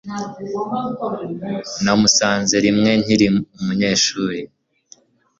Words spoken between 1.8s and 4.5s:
Namusanze rimwe nkiri umunyeshuri